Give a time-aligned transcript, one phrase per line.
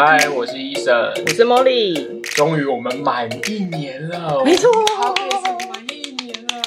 [0.00, 2.20] 嗨，我是医生，我是茉莉。
[2.22, 4.70] 终于我们满一年了，没错，
[5.68, 6.62] 满一年了，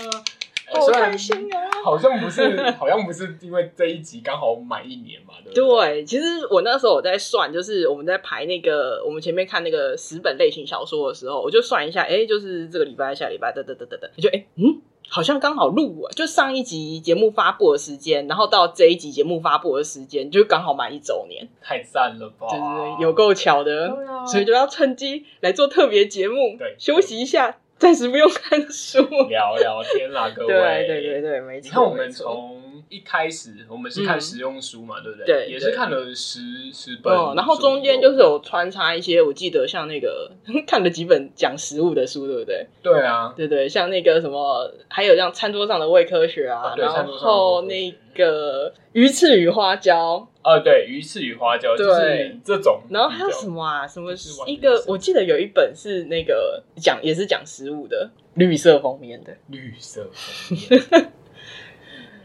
[0.73, 1.71] 好开心啊！
[1.81, 5.93] 好像不是，好像不是因为这一集刚好满一年嘛，对不对？
[5.93, 22.47] 对，其实我那时候我在算，就是我们在排那个，我们前面看那个十本类型小说的时候，我就算一下，哎，就是这个礼拜、下礼拜，等等等等等，我就哎，嗯，好像刚好录，就上一集节目发布的时间，然后到这一集节目发布的时间，就刚好满一周年，太赞了吧？
[22.49, 27.57] 对对对，有够巧的，啊、所以就要趁机来做特别节目，对，休息一下。
[27.77, 30.53] 暂时不用看书，聊聊天啦，各位。
[30.85, 31.67] 对对对对，没错。
[31.67, 32.60] 你看，我们从
[32.91, 35.25] 一开始，我们是看实用书嘛，对不对？
[35.25, 36.39] 对，也是看了十
[36.73, 37.13] 十本。
[37.35, 40.29] 然后中间就是有穿插一些，我记得像那个
[40.67, 42.67] 看了几本讲食物的书，对不对？
[42.83, 50.27] 对啊，对对，像那个什么，还有像餐桌上的胃科学啊，然后那个鱼翅与花椒。
[50.43, 53.87] 哦，对，鱼翅与花椒就是这种，然后还有什么啊？
[53.87, 54.11] 什么
[54.47, 54.83] 一个？
[54.87, 61.11] 我记得有一本是那个讲，也是讲食物的，绿色封面的，绿色封面，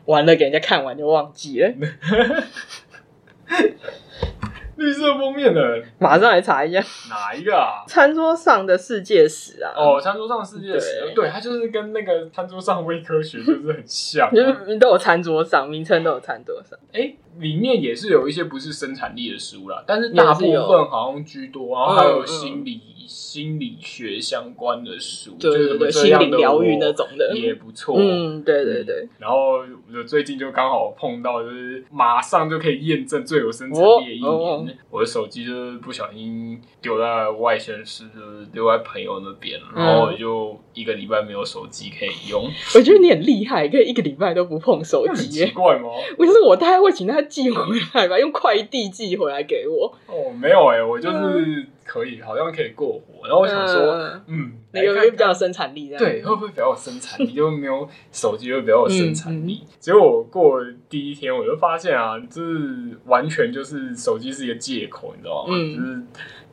[0.06, 1.72] 完了，给人家看完就忘记了。
[4.76, 7.82] 绿色封面的，马上来查一下，哪一个啊？
[7.88, 9.72] 餐桌上的世界史啊！
[9.74, 16.78] 哦，餐桌上的世界史，对，对，它就是跟那个餐桌上微科学就是很像，啊， 就是都有餐桌上，名称都有餐桌上。
[16.92, 22.74] 哎，里面也是有一些不是生产力的书啦，但是大部分好像居多，然后还有心理。
[22.74, 27.96] 嗯嗯心理学相关的书，对对对，心理疗愈那种的也不错。
[27.98, 29.08] 嗯，对对对。
[29.18, 29.58] 然后
[29.92, 34.30] 我最近就刚好碰到，就是马上就可以验证最有生产力的一年。
[34.30, 42.44] 哦哦、我的手机就是不小心丢在外县市，就是丢在朋友那边，然后我就一个礼拜没有手机可以用。
[42.74, 45.88] 我觉得你很厉害，可以一个礼拜都不碰手机，奇怪吗？
[46.18, 47.62] 我就是我大概会请他寄回
[47.94, 49.94] 来吧，用快递寄回来给我。
[50.06, 51.16] 哦，没有哎、欸，我就是。
[51.16, 53.26] 嗯可以，好像可以过活。
[53.26, 57.32] 然后我想说，嗯，嗯那个会比较有生产力，对，会不会比较有生产力？
[57.32, 59.64] 就没有手机会比较有生产力。
[59.78, 65.54] 结果我过第一天，我就发现啊，就是完全就是手机是一个借口，你知道吗？
[65.56, 66.02] 嗯、就是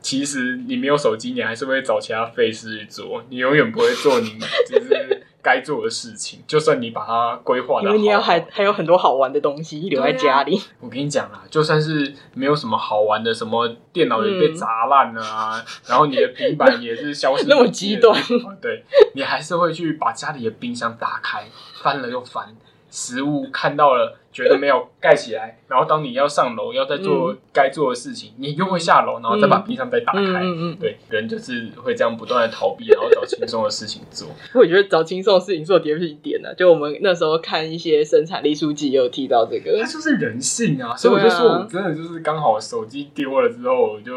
[0.00, 4.28] 其实你没有手机，你还是会找其他费事去做，你永远不会做你
[4.68, 5.23] 就是。
[5.44, 10.56] 该做的事情，就算你把它规划的，因为你要还还有很多好玩的东西留在家里。
[10.56, 18.18] 啊、我跟你讲啊，就算是没有什么好玩的，什么电脑也被砸烂了啊，嗯、然后你的平板也是消失， 那么极端，
[18.62, 18.82] 对，
[19.14, 21.44] 你还是会去把家里的冰箱打开，
[21.82, 22.56] 翻了又翻。
[22.94, 30.20] 食物看到了，觉得没有盖起来，然后当你要上楼要再做该做的事情，嗯、你又会下楼，然后再把冰箱再打开。
[30.20, 34.28] 嗯嗯嗯、对，人就是会这样不断的逃避，然后找轻松的事情做。
[34.54, 36.54] 我觉得找轻松的事情做点是一点呢、啊。
[36.54, 40.94] 就我们那时候看一些生产力书籍，也有提到这个，它就是人性啊。
[40.94, 44.12] 所以我就说，我真的就是刚好手机丢了之后，我就。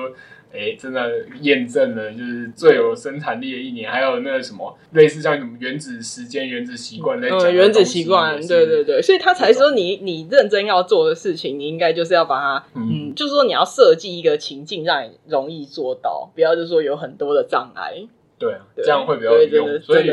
[0.53, 1.09] 哎，真的
[1.41, 3.89] 验证了，就是最有生产力的一年。
[3.91, 7.51] 还有那个什么，类似像什么原子时间、原子习惯那种。
[7.51, 18.07] 原子习惯，对对对，所以他才说你你认真要做的事情，你应该就是要把它，嗯，嗯，就是说你要设计一个情境，让你容易做到，不要就是说有很多的障碍。
[18.39, 19.81] 对啊，这样会比较有用。
[19.81, 20.11] 所以，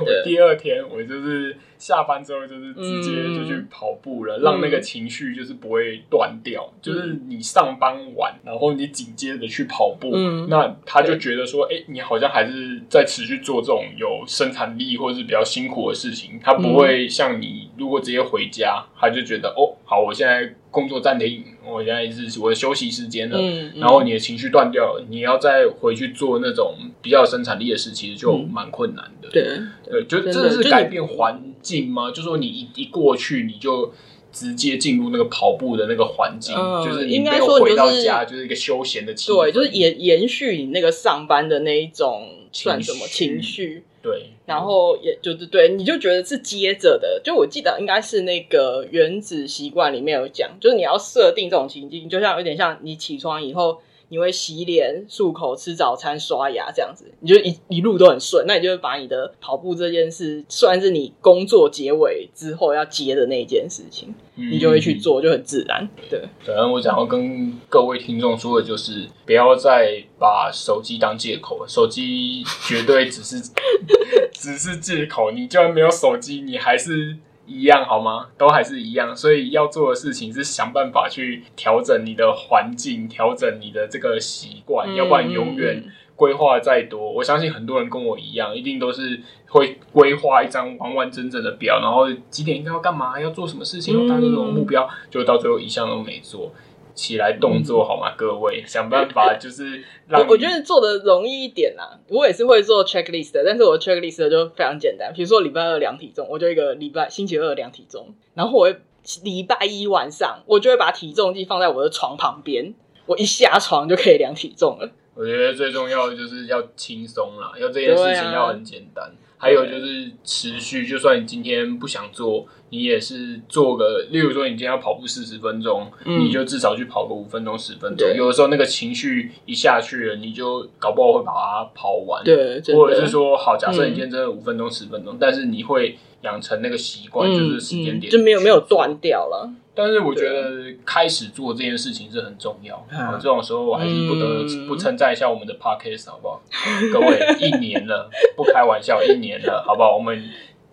[0.00, 6.72] 我第二天我就是下班之后就是直接就去跑步了，让那个情绪就是不会断掉。
[6.80, 10.10] 就是你上班完，然后你紧接着去跑步，
[10.48, 16.40] 那他就觉得说，哎，你好像还是在持续做这种有生产力或者是比较辛苦的事情。
[16.42, 20.54] 他不会像你如果直接回家，他就觉得哦，好，我现在。
[20.70, 23.36] 工作暂停，我现在是我的休息时间了。
[23.38, 29.28] 嗯嗯、然后你的情绪断掉了，你要再回去做那种比较有生产力的事，其实就蛮困难的。
[29.30, 32.10] 对、嗯、对，就真的是改变环境吗？
[32.10, 33.92] 就，就说你一一过去，你就
[34.32, 39.40] 直接进入那个跑步的那个环境，嗯、就是你没有回到家，就是一个休闲的情绪。
[39.40, 43.84] 对，就是延延续你那个上班的那一种算什么情绪？
[44.02, 47.20] 对，然后也就是对，你就觉得是接着的。
[47.22, 53.80] 就我记得应该是那个原子习惯里面有讲，就是你要设定这种情境，就像有点像你起床以后。
[54.10, 58.44] 你会洗脸、漱口、吃早餐、刷牙这样子，你就一一路都很顺。
[58.46, 65.88] 那你就会把你的跑步这件事，算是你工作结尾之后要接的那一件事情，嗯、你就会去做，就很自然。
[66.10, 73.40] 对，反正我想要跟各位听众说的就是，不要再把手机当借口了，手机绝对只是
[74.34, 75.30] 只是借口。
[75.30, 77.16] 你就算没有手机，你还是。
[77.50, 78.28] 一样好吗？
[78.38, 85.82] 都还是一样，所以要做的事情是想办法去调整你的环境，调整你的这个习惯，嗯、要不然永远
[86.14, 96.52] 规划再多，我相信很多人跟我一样，一定都是会规划一张完完整整的表，然后几点应该要干嘛，要做什么事情，要达成什么目标，就到最后一项都没做。
[97.00, 98.14] 起来动作好吗？
[98.14, 101.98] 各位想办法就是让我，我觉得做的容易一点啦。
[102.08, 105.10] 我也是会做 checklist 的，但是我 checklist 就非常简单。
[105.14, 108.76] 比如说礼拜二量体重，我就一个礼拜星期二量体重，然后我会
[109.22, 112.74] 礼拜一晚上我就会把体重计放在我的床旁边，
[113.06, 114.90] 我一下床就可以量体重了。
[115.20, 119.12] 我觉得最重要的就是要轻松啦，要这件事情要很简单。
[119.36, 128.08] 还有就是持续，就算你今天不想做，你也是做个，例如说你今天要跑步四十分钟，嗯，你就至少去跑个五分钟、十分钟。
[128.14, 132.24] 有的时候那个情绪一下去了，你就搞不好会把它跑完。
[132.24, 139.50] 对，或者是说，好，假设你今天真的五分钟、十分钟，嗯，但是你会养成那个习惯，嗯，就是时间点就没有没有断掉了。
[139.72, 142.76] 但是我觉得开始做这件事情是很重要。
[142.90, 146.42] 啊，这种时候我还是不得不称赞一下我们的 podcast 好不好？
[146.92, 149.96] 各位，一年了， 不开玩笑，一年了，好不好？
[149.96, 150.22] 我们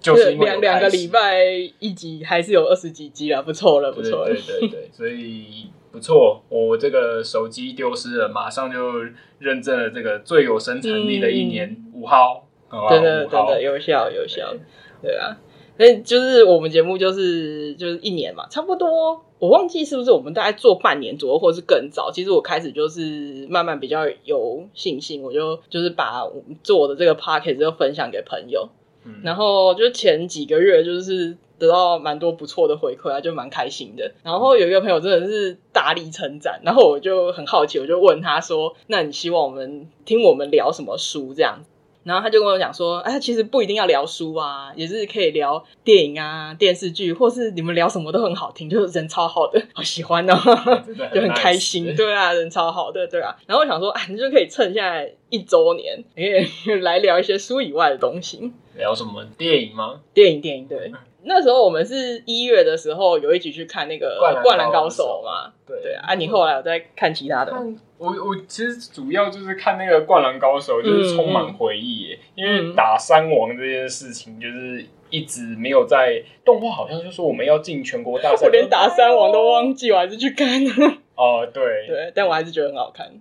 [0.01, 1.43] 就是两两个礼拜
[1.79, 4.25] 一集，还是有二十几集了，不错了，不错了。
[4.25, 6.43] 对对对，对，所以不错。
[6.49, 9.03] 我这个手机丢失了，马上就
[9.39, 12.45] 认证了这个最有生产力的一年，五号，
[12.89, 14.53] 真的真的有效有效，
[15.01, 15.37] 对啊。
[15.77, 19.21] 所以就是我们节目就是就是一年嘛，差不多。
[19.37, 22.11] 我忘记是不是我们大概做半年左右，或是更早。
[22.11, 28.69] 其实我开始就是慢慢比较有信心，我就就是把我们做的这个 podcast 就分享给朋友。
[29.05, 34.11] 嗯，然后就前几个月就是得到蛮多不错的回馈啊，就蛮开心的。
[34.23, 41.63] 然后有一个朋友真的是大力称赞，然后我就很好奇，我就问他说：“那你希望我们听我们聊什么书？”这样。
[42.07, 51.93] 然后他就跟我讲说：“哎，其实不一定要聊书啊，也是可以聊电影啊、电视剧，或是你们聊什么都很好听，就是人超好的，好喜欢哦，很 就很开心。
[51.95, 53.35] 对啊，人超好的，对啊。
[53.45, 56.47] 然后我想说，啊，你就可以趁现在一周年，诶
[56.81, 58.51] 来聊一些书以外的东西。
[58.77, 59.25] 聊什么？
[59.37, 59.99] 电影吗？
[60.13, 60.91] 电影，电影，对。
[61.27, 65.53] 那时候我们是一月的时候有一起去看那个《灌篮高手》嘛？
[65.67, 66.13] 对对啊。
[66.15, 67.59] 你后来有在看其他的吗？
[67.97, 72.19] 我我其实主要就是看那个《灌篮高手》，就是充满回忆耶。
[72.35, 80.71] 因为打山王这件事情，就是一直没有在动画，好像就说我们要进全国大赛， 我连打山王都忘记，我还是去看了。
[81.15, 83.11] 哦，对对，但我还是觉得很好看。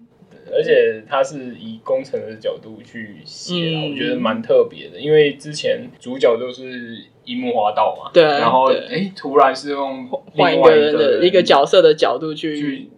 [0.53, 4.99] 而且他是以工程的角度去写的，我觉得蛮特别的。
[5.01, 12.91] 因为之前主角都是樱木花道嘛，对，然后哎，突然是用换一个人的一个角色的角度去去。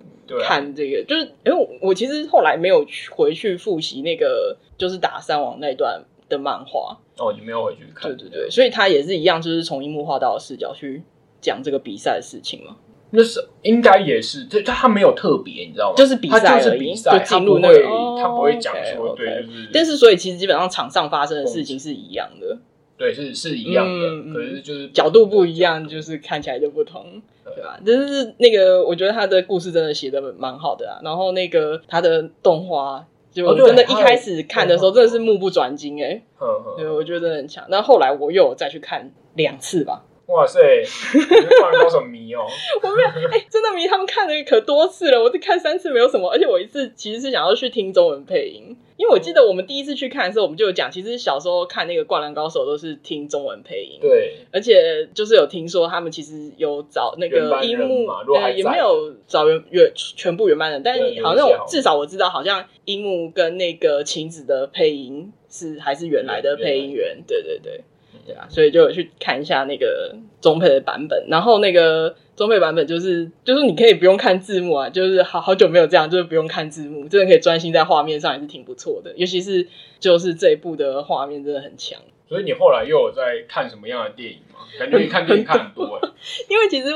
[0.43, 6.99] 看这个，就是因为我其实后来没有回去复习那个，就是打三王那段的漫画。
[7.17, 8.15] 哦，你没有回去看？
[8.15, 11.03] 对对对，所以他也是一样，就是从樱木花道的视角去
[11.41, 12.77] 讲这个比赛的事情嘛。
[13.11, 15.95] 那是应该也是，他他没有特别，你知道吗？
[15.97, 17.83] 就是比赛而已，就进入那个，
[18.21, 19.71] 他不会讲说对，就是。
[19.73, 22.59] 但是所以其实基本上场上发生的事情是一样的。
[22.97, 27.23] 对，是是一样的，可是就是角度不一样，就是看起来就不同。
[27.57, 27.81] 对吧？
[27.85, 31.01] 但是那个，我觉得他的故事真的写的蛮好的啊。
[31.03, 33.03] 然后那个他的动画，
[33.33, 36.23] 就真的，一开始看的时候真的是目不转睛哎。
[36.77, 37.65] 对，我觉得真的很强。
[37.71, 40.05] 那后来我又有再去看两次吧。
[40.29, 40.61] 哇塞，
[41.59, 42.45] 灌篮高手迷哦！
[42.83, 45.19] 我没有，哎、欸，真的迷他们看的可多次了。
[45.19, 53.99] 我是看三次没有什么，而且我一次其实是想要去听中文配音，因为我记得我们第一次去看的时候，我们就有讲，其实小时候看那个灌篮高手都是听中文配音。
[54.03, 67.25] 对，而且就是有听说他们其实有找那个樱木，呃，也没有找原原全部原班人，但是好像我至少我知道，好像樱木跟那个晴子的配音是还是原来的配音员。
[67.27, 67.83] 对对对。
[68.29, 79.15] 对啊，所以就有去看一下那个中配的版本，然后那个中配版本就是就是你可以不用看字幕啊，就是好好久没有这样，就是不用看字幕，真的可以专心在画面上，也是挺不错的。
[79.17, 79.67] 尤其是
[79.99, 81.99] 就是这一部的画面真的很强。
[82.29, 84.59] 所以你后来又有在看什么样的电影吗？
[84.79, 85.99] 感觉你看电影看很多，
[86.51, 86.89] 因为其实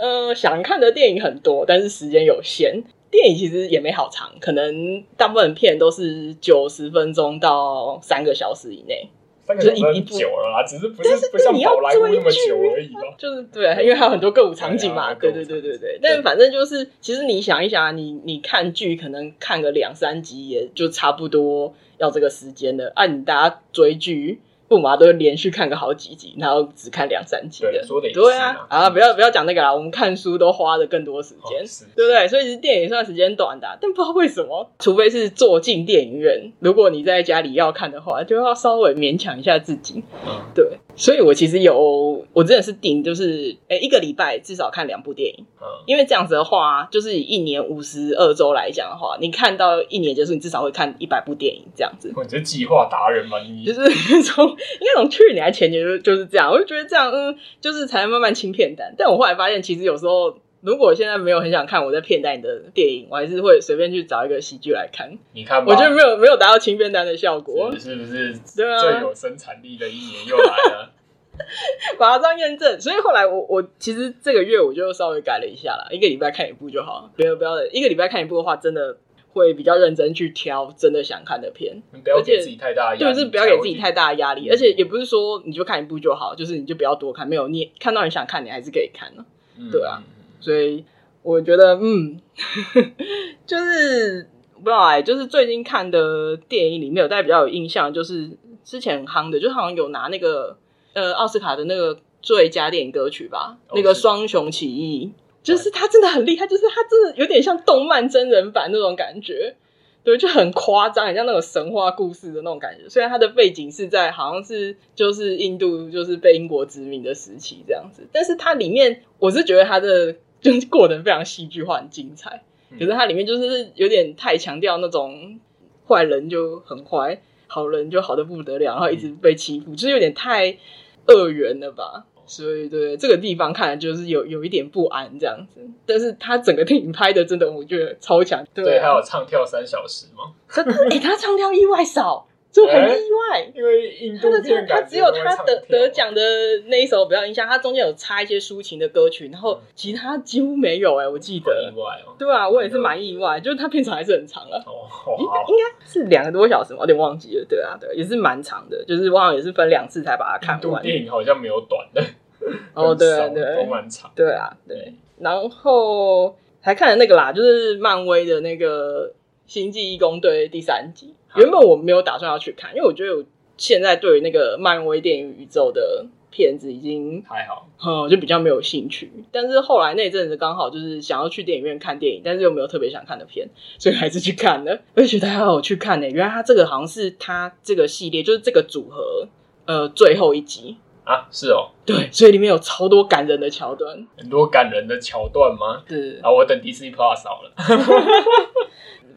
[0.00, 2.80] 呃想看的电影很多，但是时间有限，
[3.10, 9.08] 电影其实也没好长，可能大部分片都是九十分钟到三个小时以内。
[9.56, 13.00] 就是一部久了啦，只是不是不像宝莱坞那么久而已嘛。
[13.16, 15.14] 就是对，因为还有很多歌舞场景嘛。
[15.14, 15.98] 对对对对对。
[16.02, 22.92] 但反正就是，其实你想一想，你你看剧可能看个两三集，也就差不多要这个时间了。
[22.94, 24.40] 按、啊、你大家追剧。
[24.68, 27.82] 不嘛，都连续看个好几集，然后只看两三集的，
[28.12, 32.28] 对，啊，啊，不要不要讲那个啦，我们看书都花了更多时间，哦、对不对？
[32.28, 40.78] 所以其实电影算时间短的，啊，但不知道为什么，除非是坐进电影院，如果你在家里要看的话，就要稍微勉强一下自己，嗯，对。
[40.98, 52.12] 所以我其实有，我真的是定，就是诶一个礼拜至少看两部电影，嗯，因为这样子的话，就是以一年五十二周来讲的话，你看到一年就是，你至少会看一百部电影这样子。
[52.14, 53.80] 你是计划达人嘛，你 就是
[54.24, 58.92] 从应该从去年还前年就就是这样，我就觉得这样，嗯，就是才能慢慢清片单。
[58.98, 65.18] 但我后来发现，其实有时候如果现在没有很想看我在骗单的电影，我还是会随便去找一个喜剧来看。
[65.32, 68.38] 你看，我觉得没有没有达到轻便单的效果，是不是？
[68.56, 70.92] 对啊，最有生产力的一年又来了，
[71.98, 72.80] 把它这样验证。
[72.80, 78.98] 所以后来我我其实这个月我就稍微改了一下啦，一个礼拜看一部就好，不要不要的，一个礼拜看一部的话，真的。
[79.30, 89.24] 会比较认真去挑真的想看的片，不要给自己太大压力，就是不要给自己太大的压力，而且也不是说你就看一部就好，就是你就不要多看，没有你看到你想看，你还是可以看的，
[89.56, 90.02] 嗯、对啊，
[90.40, 90.84] 所以
[91.22, 92.20] 我觉得，嗯，
[93.46, 98.30] 就是不知道哎，就是最近看的电影里面有大家比较有印象，就是
[98.64, 100.56] 之前很夯的，就好像有拿那个
[100.94, 105.12] 呃奥斯卡的那个最佳电影歌曲吧，哦、那个双雄起义。
[105.40, 109.56] 就是他真的很厉害，就是他真的有点像动漫真人版那种感觉，
[110.04, 112.86] 对，就很夸张，很像那种神话故事的那种感觉。
[112.88, 122.42] 虽然他的背景是在好像是就是印度，就是被英国殖民的时期这样子，但是它里面我是觉得他的就是过得非常戏剧化，很精彩。
[122.78, 125.40] 可是它里面就是有点太强调那种
[125.86, 130.58] 坏人就很坏，好人就好的不得了，然后一直被欺负，就是有点太
[131.06, 132.04] 二元了吧。
[132.26, 138.44] 所以对这个地方看来就是有有一点不安这样子，但是他整个电影拍的真的我觉得超强。
[138.52, 140.34] 对，对，还有唱跳三小时吗？
[140.46, 142.26] 他哎、欸，他唱跳意外少。
[142.58, 146.20] 就很意外，因为印度片他只有他得得奖的
[146.66, 151.70] 那一首比较印象，他中间有插一些抒情的歌曲，然后其他几乎没有哎，我记得。
[151.72, 152.14] 意外哦。
[152.18, 154.58] 对啊，我也是蛮意外，就是他片长还是很长啊。
[154.66, 157.44] 哦，应该应该是两个多小时，我有点忘记了。
[157.48, 160.82] 对啊，对，也是蛮长的，就是我好像也是分两次才把它看完。
[160.82, 162.02] 电影好像没有短的。
[162.74, 164.10] 哦，对啊，对，都蛮长。
[164.14, 164.94] 对啊，对。
[165.18, 169.08] 然后还看了那个啦，就是漫威的那个
[169.48, 171.14] 《星际异攻队》第三集。
[171.34, 173.24] 原本我没有打算要去看，因为我觉得我
[173.56, 179.10] 现在对于那个漫威电影宇宙的片子已经还好，嗯，就比较没有兴趣。
[179.32, 184.82] 但是后来那阵子刚好就是想要去电影院看电影，但是又没有特别想看的片，所以还是去看了。
[184.94, 189.26] 而且觉得还好去看呢、欸，原来他这个好像是他这个系列就是这个组合
[189.64, 195.82] 呃最后一集啊，是哦，对，所以里面有超多感人的桥段，很多感人的桥段吗？
[195.88, 197.52] 是啊，我等 Disney Plus 好了。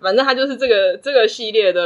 [0.01, 1.81] 反正他就是这个这个系列的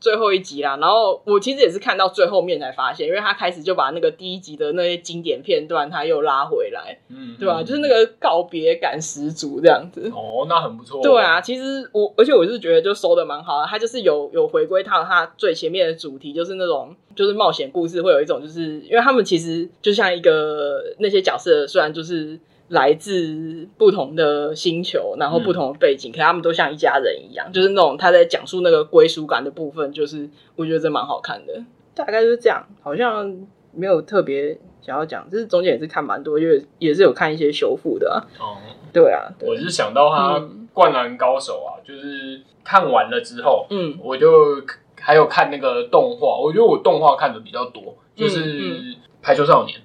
[0.00, 0.78] 最后一集啦。
[0.78, 7.62] 然后我其实也是看到最后面才发现，因为他开始就把那个第一集的那些经典片段他又拉回来，嗯，对吧？
[7.62, 10.10] 就是那个告别感十足这样子。
[10.14, 11.02] 哦，那很不错。
[11.02, 22.40] 对啊，其实我而且我是觉得就收的蛮好的，他就是有有回归到他最前面的主题，就是那种就是冒险故事，会有一种就是因为他们其实就像一个那些角色，虽然就是。
[22.70, 31.64] 来自不同的星球，然后不同的背景，嗯、可他们都像一家人一样，就是那种他在讲述那个归属感的部分，就是我觉得这蛮好看的。
[31.96, 33.36] 大概就是这样，好像
[33.74, 38.22] 没有特别想要讲，就是中间也是看蛮多，因为也是有看一些修复的啊。
[38.38, 40.38] 哦、嗯，对啊，对，我是想到他
[40.72, 44.62] 《灌篮高手》啊，嗯、就是看完了之后，嗯，我就
[45.00, 48.82] 还有看那个动画，我觉得我动画看的比较多，就是
[49.20, 49.76] 《排球少年》。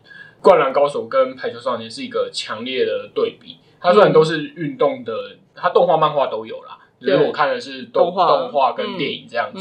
[0.45, 3.57] 灌篮高手跟排球少年是一个强烈的对比。
[3.81, 5.11] 它虽然都是运动的，
[5.55, 6.77] 它动画、漫画都有啦。
[7.01, 9.59] 只是我看的是动动画跟电影这样子。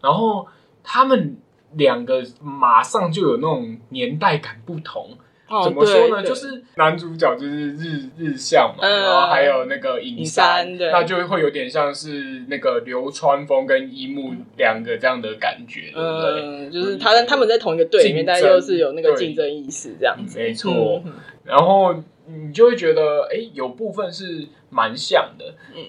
[0.00, 0.46] 然后
[0.82, 1.36] 他们
[1.72, 5.18] 两个马上就有那种年代感不同。
[5.62, 6.22] 怎么说呢？
[6.22, 16.70] 就是男主角就是日日向嘛，然后还有那个影山，那就会有点像是那个流川枫跟樱木两个这样的感觉，对不对？
[16.70, 21.02] 就是他他们在同一个队里面，但又是有那个竞争意识这样子，没错。
[21.44, 21.94] 然后
[22.26, 25.44] 你就会觉得，哎，有部分是蛮像的，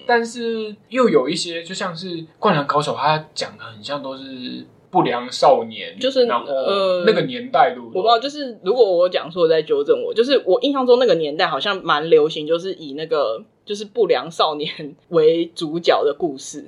[0.06, 2.08] 但是又有一些，就像是
[2.38, 4.66] 《灌篮高手》，他讲的很像都是。
[4.96, 8.18] 不良少年，就是呃那个年代的，我不知道。
[8.18, 10.14] 就是如果我讲错，再纠正我。
[10.14, 14.70] 就是我印象中那个年代好像蛮流行，就是以那个就是不良少年
[15.10, 16.64] 为主角的故事。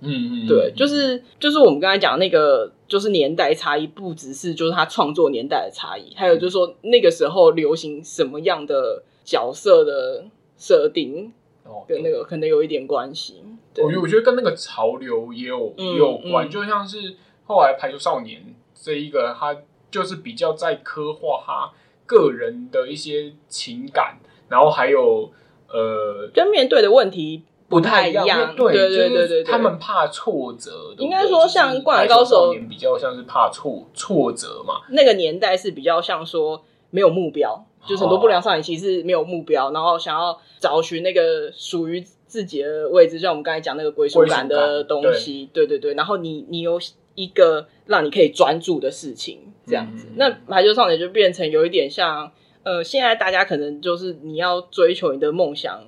[0.00, 10.26] 嗯嗯，对，就是就是我们刚才讲那个，就是年代差异，不只是就是他创作年代的差异，还有就是说那个时候流行什么样的角色的
[10.58, 11.32] 设定，
[11.64, 13.42] 哦跟那个可能有一点关系。
[13.78, 17.14] 我觉我觉得跟那个潮流也有也有关，就像是。
[17.46, 18.42] 后来排球少年
[18.74, 19.56] 这一个，他
[19.90, 21.70] 就是比较在刻画他
[22.06, 25.30] 个人的一些情感，然后还有
[25.68, 28.54] 呃，跟面对的问题不太一样。
[28.56, 30.94] 对对对他们怕挫折。
[30.98, 34.80] 应该说，像灌篮高手比较像是怕挫挫折嘛。
[34.90, 45.48] 那个年代是比较像说没有目标，就是很多不良少年其实没有目标，然后想要找寻那个属于自己的位置，像我们刚才讲那个归属感的东西。
[45.52, 46.80] 对对对，然后你你有。
[47.14, 55.80] 一个让你可以专注的事情，这样子，嗯、那排球少年就变成有一点像，呃，现在大家可能就是你要追求你的梦想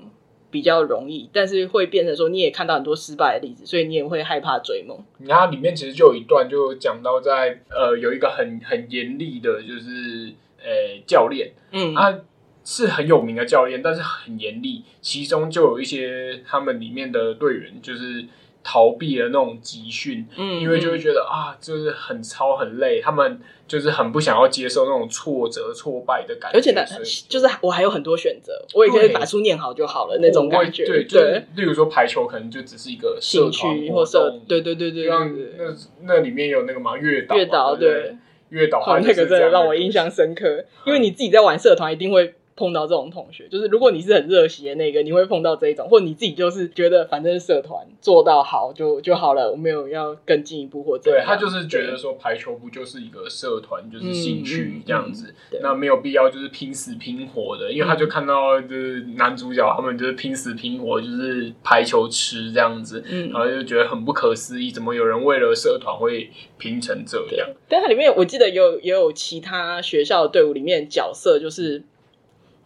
[0.50, 4.96] 比较容易，但是会变成说你也看到很多失败的例子，所以你也会害怕追梦。
[5.18, 12.20] 你看它里面其实就有一段就讲到在呃有一个很很严厉的，就是呃教练，嗯，他
[12.64, 18.26] 是很有名的教练，但是很严厉，其中就有一些他们里面的队员就是。
[18.68, 26.58] 逃避了那种集训，嗯，因为就会觉得啊，就是很操很累，他们就是很不想要接受那种挫折挫败的感觉。
[26.58, 26.82] 而且呢，
[27.28, 30.84] 就是我还有很多选择，我也可以把书念好就好了那种感觉。
[30.84, 35.64] 对对，例如说排球可能就只是一个兴趣或社对对对对，像那
[36.02, 38.16] 那里面有那个嘛，月岛，月岛对，
[38.48, 42.34] 月岛，那个真的让我印象深刻，因为你自己在玩社团一定会。
[42.56, 51.10] 碰到这种同学，就是如果你是很热血的那个，你会碰到这一种，或者你自己就是觉得反正社团做到好就就好了，我没有要更进一步或者。
[51.10, 67.46] 对，他就是觉得说排球不就是一个社团，就是兴趣这样子，嗯嗯、那没有必要就是拼死拼活的，因为他就看到就是男主角他们就是拼死拼活，就是排球吃这样子，嗯、然后就觉得很不可思议，怎么有人为了社团会拼成这样？
[67.68, 71.82] 但它里面我记得有也有其他学校的队伍里面角色就是。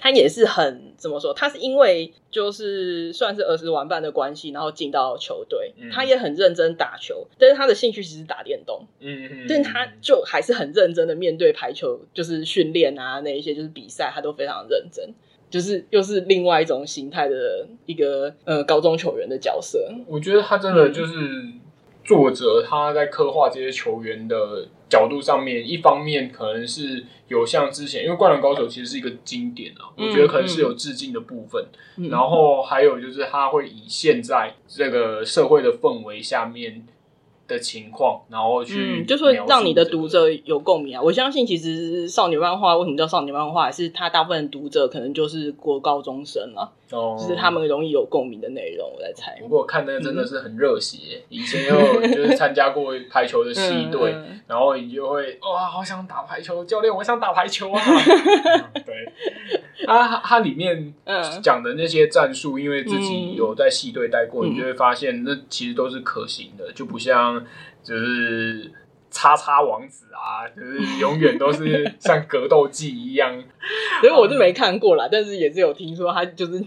[0.00, 1.34] 他也是很怎么说？
[1.34, 5.74] 他是因为就是算是儿时玩伴的关系，然后进到球队。
[5.78, 8.86] 嗯、他也很认真打球，但是他的兴趣其实是打电动。
[8.98, 15.12] 嗯嗯，但是他就还是很认真的面对排球，就是训练啊那一些，就是比赛，他都非常认真。
[15.50, 19.92] 就是又是另外一种形态的一个呃高中球员的角色。
[20.06, 21.12] 我觉得他真的就是。
[22.02, 31.64] 嗯作者他在刻画这些球员的角度上面，一方面可能是有像之前，因为《灌篮高手》其实是一个经典啊，嗯、我觉得可能是有致敬的部分。
[31.96, 36.84] 嗯、然后还有就是他会以现在这个社会的氛围下面。
[37.50, 41.02] 的情况，然后去、嗯，就是会让你的读者有共鸣啊！
[41.02, 48.88] 我相信，其实少女漫画为什么叫少女漫画，还是它大部分读者可能就是国高中生啊，哦，就是他们容易有共鸣的内容。
[48.94, 54.14] 我在猜，不过看那个真的是很热血，嗯、以前有就是 参加过排球的系队，
[54.46, 57.82] 然后你就会哇，好想打排球，教练，我想打排球啊！
[58.86, 59.12] 对，
[59.90, 60.94] 他他里面
[61.42, 67.44] 讲的那些战术，因为自己有在系队待过，嗯、你就会发现那其实都是可行的，就不像。
[67.82, 68.70] 就是
[69.10, 73.42] 叉叉王子啊，就是永远都是像格斗技一样，
[74.02, 76.62] 所以我就没看过啦，但是也是有听说他就是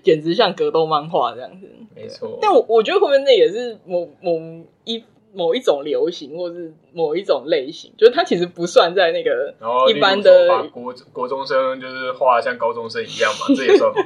[0.00, 2.38] 简直像格斗漫画这样子，没错。
[2.40, 5.02] 但我我觉得后面那也是某某一
[5.34, 9.54] 某一种流行，或是某一种类型，就是它其实不算在那个
[9.90, 14.02] 一般的把国国中生就是画像高中生一样嘛， 这也算吗？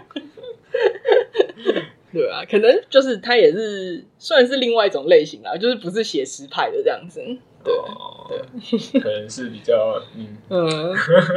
[2.11, 7.23] 对啊，可能就是他也是算是另外一种类型啦，就是不是写实派的这样子。
[8.29, 8.39] 对，
[9.01, 10.95] 可能是比较嗯嗯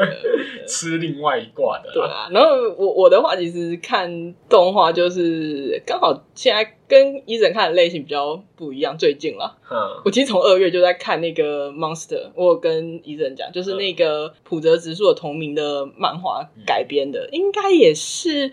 [0.68, 1.92] 吃另外一卦的。
[1.94, 9.58] 对啊，然后我我的话其实看动画就是刚好现在跟伊人看的类型比较不一样，最近了。
[9.70, 18.52] 嗯，我其实从二月就在看那个 Monster，我有跟伊人讲，就是那个浦泽直树的同名的漫画改编的，嗯、应该也是。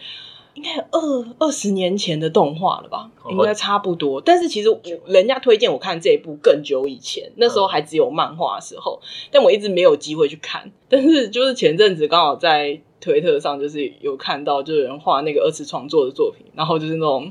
[0.59, 1.01] 应该二
[1.38, 4.21] 二十年前的动画了吧，应该差不多。
[4.21, 4.68] 但是其实
[5.07, 10.73] 人家推荐我看这一部更久以前，那时候还只有漫画的时候，但我一直没有机会去看。
[10.88, 17.31] 但是就是前阵子刚好在推特上，就是有看到，就有人画那个二次创作的作品，然后就是那种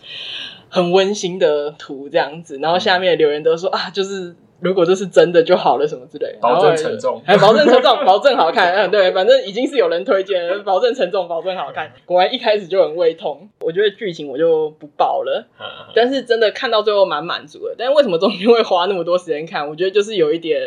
[0.70, 4.38] 很温馨的图这样子，然后下面留言都说啊，就是。
[4.60, 8.74] 如果这是真的就好了，什么之类，保证沉重，哎保证沉重，保证好看。
[8.74, 11.92] 嗯，对，反正已经是有人推荐，保证沉重，保证好看。
[12.06, 13.50] 果然一开始就很胃痛。
[13.60, 15.48] 我觉得剧情我就不爆了，
[15.94, 17.76] 但是真的看到最后蛮满足的。
[17.78, 19.68] 但是为什么中间会花那么多时间看？
[19.68, 20.60] 我觉得就是有一点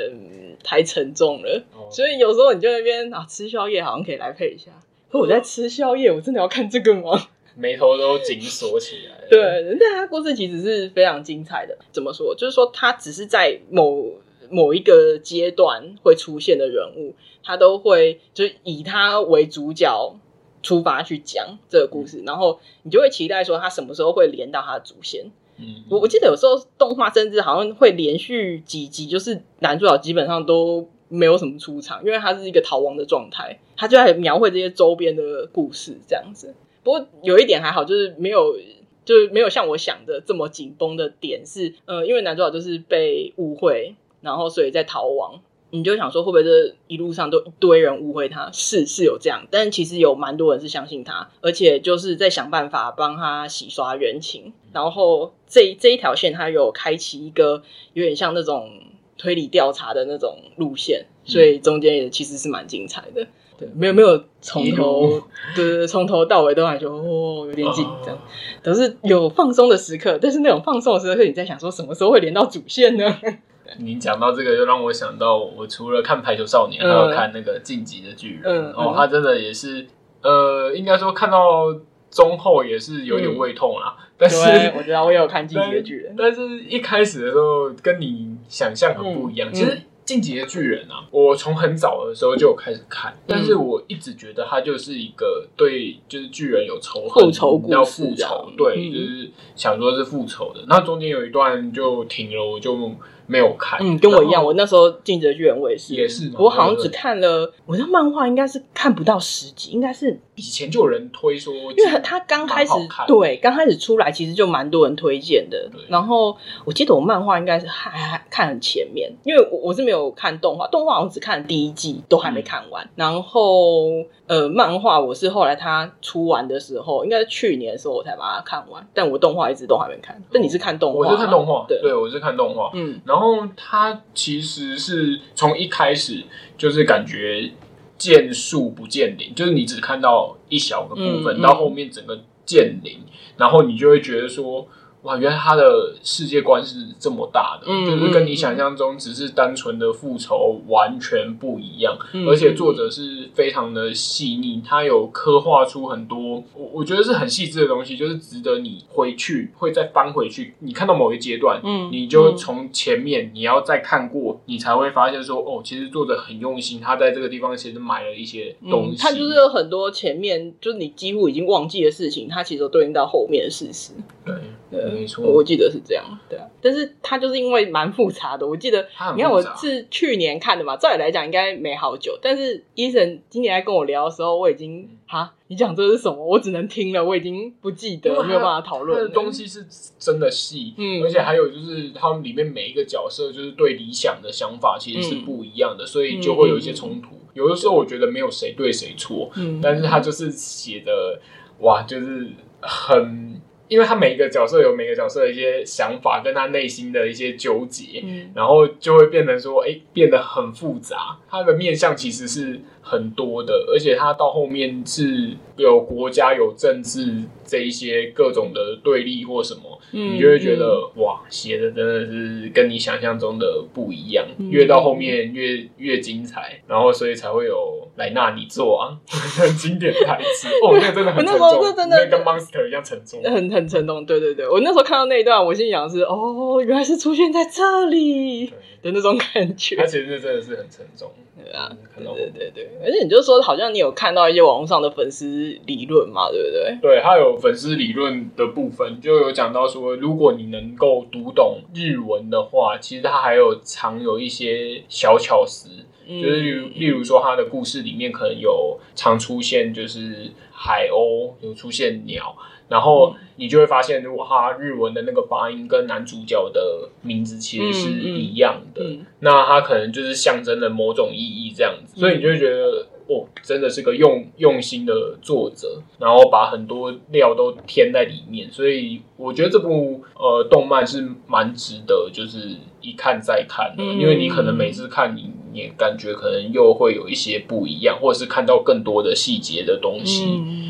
[0.62, 1.62] 太沉重了。
[1.90, 4.70] 所以有时候你就那边啊吃宵夜，好像可以来配一下。
[5.10, 7.20] 可我在吃宵夜，我真的要看这个吗？
[7.54, 9.26] 眉头都紧锁起来。
[9.28, 11.76] 对，但他故事其实是非常精彩的。
[11.92, 12.34] 怎么说？
[12.34, 14.12] 就是说，他只是在某
[14.50, 20.16] 某一个阶段会出现的人物，他都会就以他为主角
[20.62, 25.30] 出发去讲这个故事，嗯、然后你就会期待说他什么时候会连到他的祖先。
[25.58, 36.54] 嗯，我我记得有时候动画甚至好像会连续几集，就是男主角基本上都没有什么出场，因为他是一个逃亡的状态，他就在描绘这些周边的故事这样子。
[36.82, 38.56] 不过有一点还好，就是没有，
[39.04, 45.40] 就是没有像我想的这么紧绷的点是，呃，因为男主角就是被误会，然后所以在逃亡。
[45.72, 48.50] 你就想说会不会这一路上都一堆人误会他？
[48.52, 54.52] 是是有这样，但其实有蛮多人是相信他，而且就是在想办法帮他洗刷冤情。
[54.72, 57.62] 然后这这一条线，他有开启一个
[57.92, 58.68] 有点像那种
[59.16, 63.28] 推理调查的那种路线，所以中间也其实是蛮精彩的。
[63.60, 65.06] 对，没有没有从头，
[65.54, 68.18] 对对对，从头到尾都感觉哦有点紧张，
[68.62, 73.04] 都是有放松的时刻，但是那种放松的时刻，你在想说什么时候会连到主线呢？
[73.78, 78.72] 你讲到这个，又让我想到，我除了看《排球少年》，还有看那个《晋级的巨人》嗯。
[78.72, 79.86] 哦，他真的也是，
[80.22, 81.72] 呃，应该说看到
[82.10, 83.94] 中后也是有点胃痛啦。
[83.98, 89.48] 嗯、但是我知道我也有看《晋级的巨人》，但是一开始的时候跟你想象很不一样。
[89.50, 89.70] 嗯、其实。
[90.10, 97.32] 《进击的巨人》啊，我从很早的时候就有开始看，但是我一直觉得他就是一个对，就是巨人有仇恨，
[97.68, 100.64] 要复仇，对，就是想说是复仇的。
[100.66, 102.92] 那中间有一段就停了，我就。
[103.30, 112.72] 没有看，嗯，跟我一样，我那时候进击的巨人我也是，也是，我好像只看了，我的漫画应该是看不到十集，应该是以前就有人推说，因为他刚开始
[113.06, 115.70] 对刚开始出来，其实就蛮多人推荐的。
[115.88, 122.88] 然后我记得我漫画应该是还还看很前面，因为我我是没有看动画，动画好像只看第一季，都还没看完。
[122.96, 123.84] 然后
[124.26, 130.20] 呃，漫画我是后来他出完的时候，应该是去年的时候我才把它看完，但我动画一直都还没看。
[130.32, 130.98] 但你是看动画？
[130.98, 133.19] 我是看动画，对，对我是看动画，嗯，然后。
[133.20, 136.24] 然后他其实是从一开始
[136.56, 137.52] 就是感觉
[137.98, 143.00] 见树不见林，就是你只看到一小个部分，嗯、到后面整个见林，
[143.36, 144.66] 然后你就会觉得说。
[145.02, 151.96] 哇，原来他的世界观是这么大的，嗯、就是跟你想象中只是单纯的复仇完全不一样。
[152.12, 160.54] 嗯、而且作者是非常的细腻，他有刻画出很多我我觉得是很细致的东西，就是值得你回去会再翻回去。
[160.58, 168.98] 你看到某一阶段，嗯，你就从前面你要再看过，你才会发现说，哦，其实作者很用心，他在这个地方其实买了一些东西。
[168.98, 173.92] 他、嗯、就是有很多前面就是你几乎已经忘记的事情，他其实都对应到后面的事实。
[174.26, 174.34] 对。
[174.70, 176.46] 对，没错，我记得是这样，对啊。
[176.62, 182.16] 但是它就是因为蛮复杂的，我记得，你看我是去年看的嘛，照理来讲应该没好久。
[182.22, 186.24] 但是医生今年来跟我聊的时候，我已经哈，你讲这是什么？
[186.24, 189.02] 我只能听了，我已经不记得，没有办法讨论。
[189.02, 189.66] 的东西是
[189.98, 197.16] 真的细，嗯，而且还有就是他们里面每一个角色，就是对理想的想法其实是不一样的，嗯、所以就会有一些冲突。
[197.16, 201.20] 嗯、有的时候我觉得没有谁对谁错，嗯，但是他就是写的
[201.58, 202.28] 哇，就是
[202.60, 203.40] 很。
[203.70, 211.16] 因为他每一个角色有每个角色的一些想法，跟他内心的一些纠结，嗯，然后就会变成说，哎，变得很复杂。
[211.30, 217.06] 他的面向其实是很多的，而且他到后面是有国家、有政治
[217.44, 230.48] 这一些各种的对立或什么，嗯，你就会觉得、嗯、哇，写的真的是跟你想象中的不一样，嗯、越到后面越越精彩，然后所以才会有莱纳你做啊，很 经典台词。
[230.64, 238.52] 哦， 那个真的很沉重，那真的跟 Monster 一样沉重，很很沉重，对对对，我那时候看到那一段，我心想是哦，原来是出现在这里。
[238.82, 241.12] 的那种感觉，他其实真的是很沉重，
[241.44, 246.78] 对啊，对对对对，而且你就说，好像你有看到一些网络上的粉丝理论嘛，对不对？
[246.80, 255.68] 对，他有粉丝理论的部分，就有讲到说，如果你能够读懂日文的话，其实他还有藏有一些小巧思，
[256.06, 262.36] 嗯、就是例如，例如说，他的故事里面可能有常出现，就是海鸥，有出现鸟。
[262.70, 268.92] 然后你就会发现，如果他日文的那个发音跟男主角的名字其实是一样的，嗯。
[269.00, 290.26] 嗯、那他可能就是象征了某种意义这样子，所以你就会觉得，哦，真的是个用用心的作者，然后把很多料都添在里面，所以我觉得这部呃动漫是蛮值得，就是一看再看的，嗯、因为你可能每次看你也感觉可能又会有一些不一样，或者是看到更多的细节的东西。
[290.26, 290.69] 嗯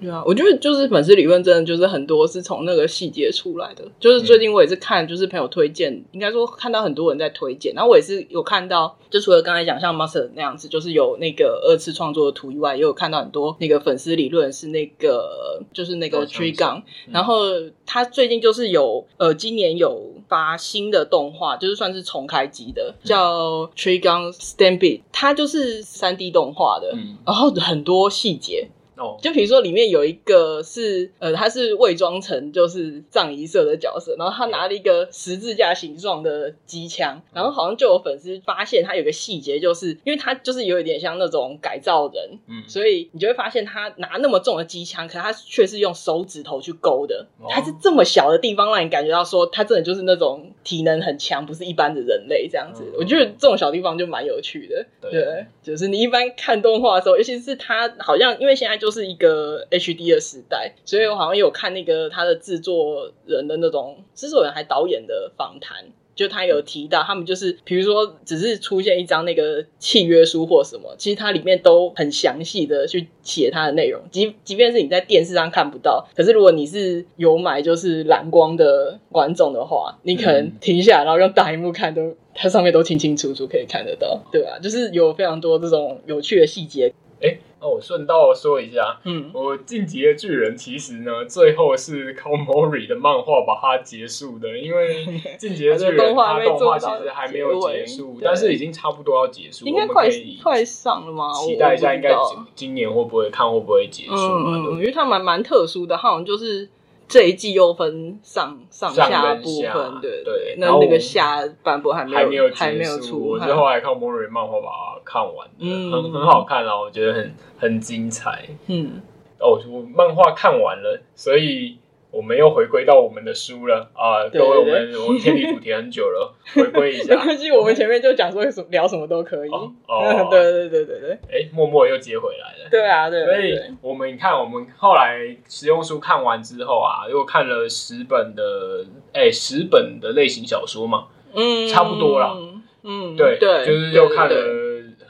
[0.00, 3.84] 对啊，我觉得就是粉丝理论真的就是很多是从那个细节出来的。
[3.98, 17.44] 就是最近我也是看，就是朋友推荐，嗯、应该说看到很多人在推荐，然后我也是有看到，就除了刚才讲像 Master 那样子，就是有那个二次创作的图以外，也有看到很多那个粉丝理论是那个就是那个 Tree Gun，、嗯、然后
[17.86, 28.68] 他最近就是有呃今年有发新的动画，就是算是重开机的，叫 Tree Gun Stampede，它就是三 D 动画的，嗯、然后很多细节。
[28.96, 52.84] 哦，就比如说里面有一个是呃，他是伪装成就是藏仪社的角色，然后他拿了一个十字架形状的机枪，然后好像就有粉丝发现他有个细节，就是因为他就是有一点像那种改造人，嗯，所以你就会发现他拿那么重的机枪，可他却是用手指头去勾的，他是这么小的地方让你感觉到说他真的就是那种体能很强，不是一般的人类这样子。
[52.96, 58.94] 我觉得这种小地方就蛮有趣的，对，就是你一般看动画的时候，尤其是他好像因为现在就。
[58.94, 74.00] 是一个 HD 的时代，所以我好像有看那个他的制作人的那种制作人还导演的访谈，就他有提到，他们就是比如说只是出现一张那个契约书或什么，其实它里面都很详细的去写它的内容。
[74.12, 86.94] 即即便是你在电视上看不到，可是如果你是有买就是蓝光的观众的话，你可能停下来，然后用大荧幕看都，它上面都清清楚楚可以看得到，对啊，就是有非常多这种有趣的细节。
[87.22, 95.06] 哎，那我顺道说一下，嗯，我《进击的巨人》其实呢，最后是靠 Mori 的漫画把它结束的，因为
[95.38, 100.10] 《进击的巨人》它动画其实还没有结束，但是已经差不多要结束，应该快
[100.42, 101.32] 快上了吗？
[101.32, 102.14] 期待一下，应该
[102.54, 104.12] 今年会不会看会不会结束？
[104.14, 106.68] 嗯，因为它蛮蛮特殊的，它好像就是。
[107.08, 119.00] 这一季又分上上下部分，对对，那那个下半部还没有还没有还没有出，我是后来看 Mori 漫画把它看完，嗯，很很好看啊，我觉得很很精彩，嗯，
[119.38, 121.78] 哦，我漫画看完了，所以。
[122.14, 124.28] 我们又回归到我们的书了啊！
[124.32, 127.16] 各位，我们我们偏离主题很久了， 回归一下。
[127.16, 129.50] 没关系，我们前面就讲说什么聊什么都可以。
[129.50, 129.72] 哦，
[130.30, 131.10] 对对对对对。
[131.28, 132.68] 哎，默默又接回来了。
[132.70, 133.24] 对啊，对。
[133.24, 142.36] 所以我们看，我们后来实用书看完之后啊，又看了十本的，哎，十本的类型小说嘛，嗯，差不多了。
[142.84, 144.34] 嗯，对对，就是又看了。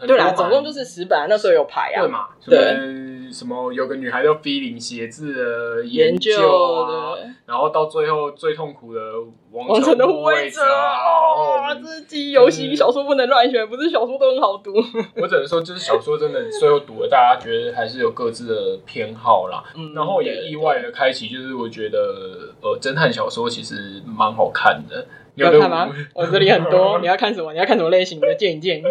[0.06, 2.00] 对啦，总共就是十本，那时候有排啊。
[2.00, 2.28] 对嘛？
[2.46, 3.03] 对。
[3.34, 6.32] 什么有个女孩叫 Feeling 写字的研究
[6.84, 9.00] 啊，然后到最后最痛苦的
[9.50, 14.72] 王城的护卫者啊，这是记忆犹新，小说不能乱选，不是小说都很好读。
[15.20, 19.64] 我只能说，就是小说真的最后读了，大家觉得还是有各自的偏好啦。
[19.94, 25.04] 然后也意外的开启，就是我觉得呃，侦探小说其实蛮好看的。
[25.34, 25.94] 有要看吗？
[26.14, 27.52] 我这里很多， 你要看什么？
[27.52, 28.34] 你要看什么类型的？
[28.34, 28.84] 建议建议。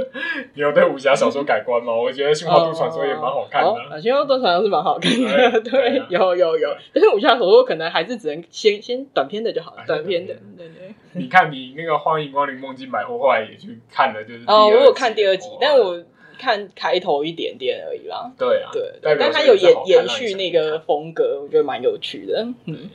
[0.53, 1.93] 你有对武侠小说改观吗？
[1.95, 3.69] 我觉得《新花渡传说》也蛮好看的。
[4.01, 6.69] 《杏花渡传说》是蛮好看的， 对，有有有。
[6.93, 10.33] 但是武侠小说可能还是只能先先短篇的就好了，短篇的。
[10.57, 10.93] 对对。
[11.13, 16.03] 你看，你那个《欢迎光临梦境百货》后来也去看了，就是哦，我有看第二集，但我
[16.39, 18.31] 看开头一点点而已啦。
[18.37, 22.47] 对啊，对，但它有延延续那个风格，我觉得蛮有趣的。
[22.65, 22.89] 嗯。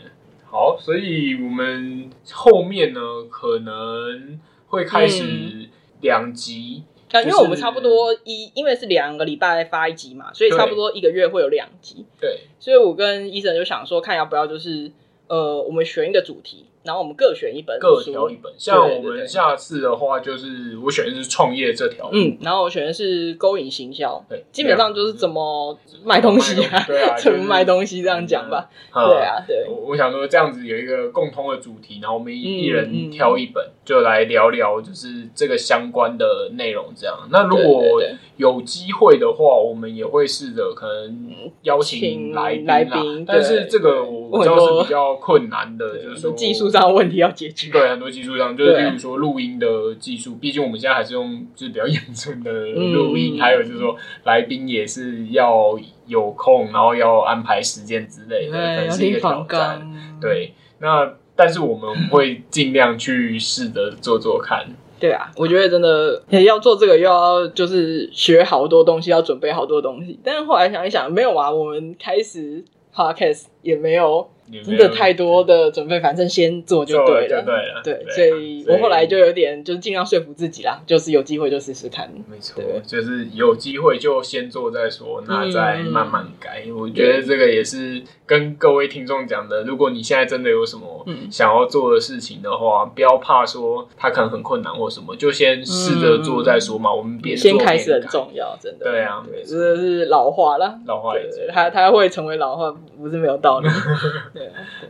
[0.51, 5.69] 好，所以我们后面呢可能会开始
[6.01, 6.83] 两集，
[7.13, 12.07] 因为我们差不多一，因为是两个礼拜发一集嘛，所以差不多一个月会有两集。
[12.19, 14.91] 对，所以我跟医生就想说，看要不要就是
[15.27, 16.65] 呃，我们选一个主题。
[16.83, 18.53] 然后我们各选一本，各挑一本。
[18.57, 29.67] 像我们下次的话，就是我选的是创业这条，嗯，然后我选的是勾引行销，对，基本上就是怎么卖东西啊，对啊， 怎么卖东西这样讲吧，对啊，对。
[29.69, 36.87] 我想说这样子有一个共通的主题，然后我们一人挑一本，就来聊聊就是这个相关的内容。
[36.97, 38.01] 这样，那如果
[38.37, 46.93] 有机会的话，我们也会试着可能邀请来来宾，但是这个我知道是比较困难的，就是说技术上。
[46.99, 59.87] 问题要解决，对，很多技术上，就是比如说录音的技术，毕竟我们现在还是用就是比较严重的录音，嗯、还有就是说来宾也是要有空，然后要安排时间之类的，可能是一个挑战。
[60.21, 64.67] 对，那但是我们会尽量去试着做做看。
[64.99, 70.19] 对啊，我觉得真的要做这个，又要就是学好多东西，要准备好多东西。
[70.25, 74.29] 但是后来想一想，没有啊，我们开始 podcast 也没有。
[74.65, 77.45] 真的太多的准备，反正先做就对了。
[77.83, 82.11] 对，所以我后来就有点就是尽量说服自己啦，就是有机会就试试看。
[82.31, 86.65] 没错，就是有机会就先做再说，那再慢慢改。
[86.77, 96.93] 我觉得这个也是跟各位听众讲的，如果你现在真的有什么想要做的事情的话，不要怕说它可能很困难或什么，就先试着做再说嘛。
[96.93, 98.85] 我们边先开始很重要，真的。
[98.91, 100.79] 对啊，这是老话了。
[100.87, 103.69] 老话也是，它它会成为老话，不是没有道理。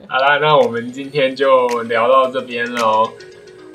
[0.08, 3.10] 好啦，那我们今天就聊到这边喽。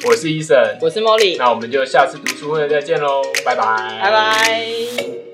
[0.05, 3.63] 我是 Eason，我是 Molly，那我们就下次读书会再见喽，拜拜，
[4.01, 5.32] 拜拜。